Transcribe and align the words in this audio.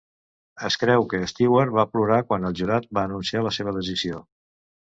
Es 0.69 0.77
creu 0.83 1.05
que 1.11 1.19
Stewart 1.33 1.75
va 1.77 1.85
plorar 1.91 2.19
quan 2.31 2.49
el 2.51 2.57
jurat 2.63 2.91
va 2.99 3.07
anunciar 3.11 3.47
la 3.49 3.55
seva 3.59 3.79
decisió. 3.81 4.27